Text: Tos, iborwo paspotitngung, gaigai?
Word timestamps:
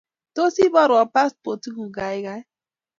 Tos, 0.37 0.55
iborwo 0.65 1.03
paspotitngung, 1.13 1.93
gaigai? 2.01 2.39